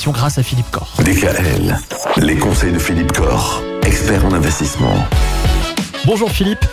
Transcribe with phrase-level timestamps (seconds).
[0.00, 0.94] émission grâce à Philippe Corr.
[1.04, 1.78] DKL,
[2.16, 4.94] les conseils de Philippe Corr, expert en investissement.
[6.06, 6.64] Bonjour Philippe.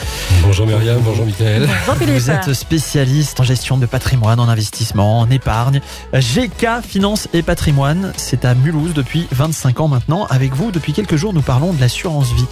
[0.43, 1.67] Bonjour Myriam, bonjour Michael.
[2.00, 5.82] Vous êtes spécialiste en gestion de patrimoine, en investissement, en épargne.
[6.13, 10.25] GK Finance et Patrimoine, c'est à Mulhouse depuis 25 ans maintenant.
[10.30, 12.46] Avec vous, depuis quelques jours, nous parlons de l'assurance vie.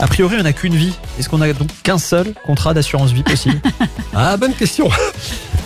[0.00, 0.94] A priori, on n'a qu'une vie.
[1.18, 3.60] Est-ce qu'on a donc qu'un seul contrat d'assurance vie possible?
[4.14, 4.88] Ah, bonne question.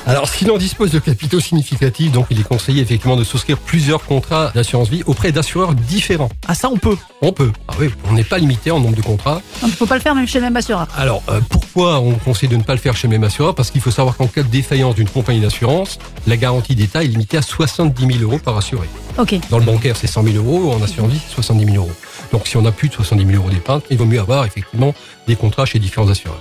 [0.09, 4.05] Alors, si l'on dispose de capitaux significatifs, donc il est conseillé effectivement de souscrire plusieurs
[4.05, 6.29] contrats d'assurance vie auprès d'assureurs différents.
[6.47, 7.51] Ah, ça, on peut On peut.
[7.67, 9.43] Ah oui, on n'est pas limité en nombre de contrats.
[9.65, 10.87] On ne peut pas le faire même chez le même assureur.
[10.97, 13.57] Alors, euh, pourquoi on conseille de ne pas le faire chez le même assureur?
[13.57, 15.99] Parce qu'il faut savoir qu'en cas de défaillance d'une compagnie d'assurance,
[16.29, 18.87] la garantie d'État est limitée à 70 000 euros par assuré.
[19.19, 19.35] Ok.
[19.51, 20.73] Dans le bancaire, c'est 100 000 euros.
[20.73, 21.91] En assurance vie, c'est 70 000 euros.
[22.31, 24.95] Donc, si on a plus de 70 000 euros d'épargne, il vaut mieux avoir effectivement
[25.27, 26.41] des contrats chez différents assureurs.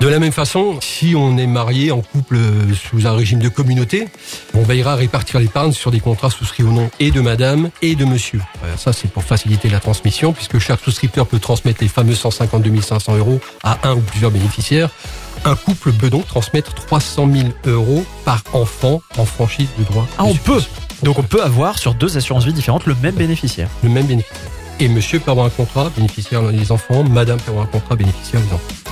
[0.00, 3.48] De la même façon, si on est marié en couple euh, sous un régime de
[3.48, 4.08] communauté,
[4.54, 7.94] on veillera à répartir l'épargne sur des contrats souscrits au nom et de madame et
[7.94, 8.40] de monsieur.
[8.76, 13.16] Ça, c'est pour faciliter la transmission, puisque chaque souscripteur peut transmettre les fameux 152 500
[13.16, 14.90] euros à un ou plusieurs bénéficiaires.
[15.44, 20.06] Un couple peut donc transmettre 300 000 euros par enfant en franchise de droit.
[20.18, 20.62] Ah, de on peut.
[21.02, 23.68] Donc on peut avoir sur deux assurances vie différentes le même bénéficiaire.
[23.82, 24.50] Le même bénéficiaire.
[24.80, 28.40] Et monsieur peut avoir un contrat bénéficiaire les enfants, madame peut avoir un contrat bénéficiaire
[28.40, 28.83] les enfants.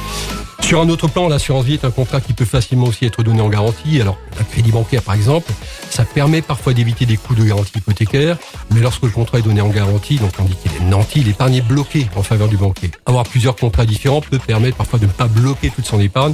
[0.62, 3.42] Sur un autre plan, l'assurance vie est un contrat qui peut facilement aussi être donné
[3.42, 4.00] en garantie.
[4.00, 5.52] Alors, un crédit bancaire, par exemple,
[5.90, 8.38] ça permet parfois d'éviter des coûts de garantie hypothécaire.
[8.72, 11.56] Mais lorsque le contrat est donné en garantie, donc on dit qu'il est nanti, l'épargne
[11.56, 12.90] est bloquée en faveur du banquier.
[13.04, 16.32] Avoir plusieurs contrats différents peut permettre parfois de ne pas bloquer toute son épargne,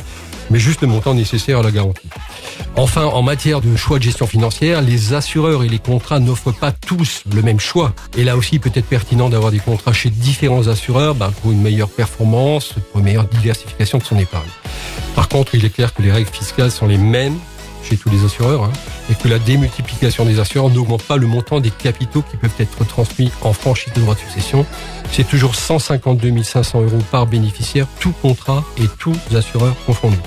[0.50, 2.08] mais juste le montant nécessaire à la garantie.
[2.76, 6.72] Enfin, en matière de choix de gestion financière, les assureurs et les contrats n'offrent pas
[6.72, 7.92] tous le même choix.
[8.16, 11.52] Et là aussi, il peut être pertinent d'avoir des contrats chez différents assureurs bah, pour
[11.52, 14.48] une meilleure performance, pour une meilleure diversification de son épargne.
[15.14, 17.38] Par contre, il est clair que les règles fiscales sont les mêmes
[17.88, 18.72] chez tous les assureurs hein,
[19.10, 22.84] et que la démultiplication des assureurs n'augmente pas le montant des capitaux qui peuvent être
[22.86, 24.66] transmis en franchise de droit de succession.
[25.10, 30.18] C'est toujours 152 500 euros par bénéficiaire, tout contrat et tous assureurs confondus.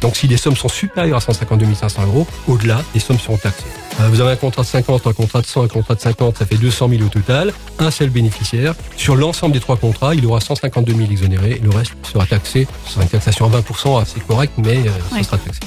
[0.00, 3.64] Donc si les sommes sont supérieures à 152 500 euros, au-delà, les sommes seront taxées.
[4.00, 6.36] Euh, Vous avez un contrat de 50, un contrat de 100, un contrat de 50,
[6.38, 8.74] ça fait 200 000 au total, un seul bénéficiaire.
[8.96, 12.66] Sur l'ensemble des trois contrats, il aura 152 000 exonérés, et le reste sera taxé.
[12.86, 15.18] Ce sera une taxation à 20%, assez correcte, mais euh, Oui.
[15.24, 15.60] ça sera taxé.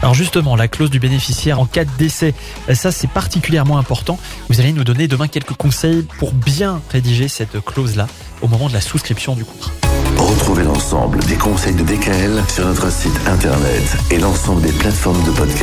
[0.00, 2.34] Alors justement, la clause du bénéficiaire en cas de décès,
[2.72, 4.18] ça c'est particulièrement important.
[4.48, 8.06] Vous allez nous donner demain quelques conseils pour bien rédiger cette clause-là
[8.40, 9.72] au moment de la souscription du contrat.
[10.18, 15.30] Retrouvez l'ensemble des conseils de DKL sur notre site internet et l'ensemble des plateformes de
[15.30, 15.58] podcast.